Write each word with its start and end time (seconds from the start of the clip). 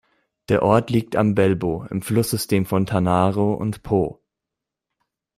Der 0.49 0.63
Ort 0.63 0.89
liegt 0.89 1.15
am 1.15 1.35
Belbo 1.35 1.85
im 1.91 2.01
Fluss-System 2.01 2.65
von 2.65 2.87
Tanaro 2.87 3.53
und 3.53 3.83
Po. 3.83 4.19